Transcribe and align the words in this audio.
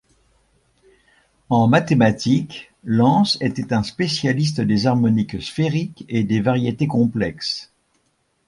En 1.51 1.67
mathématiques, 1.67 2.71
Lense 2.83 3.37
était 3.39 3.71
un 3.71 3.83
spécialiste 3.83 4.59
des 4.59 4.87
harmoniques 4.87 5.39
sphériques 5.43 6.05
et 6.09 6.23
des 6.23 6.41
variétés 6.41 6.87
complexes. 6.87 7.71